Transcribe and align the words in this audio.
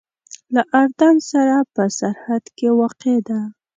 له 0.53 0.61
اردن 0.81 1.15
سره 1.31 1.55
په 1.73 1.83
سرحد 1.97 2.43
کې 2.57 2.67
واقع 2.79 3.17
ده. 3.27 3.39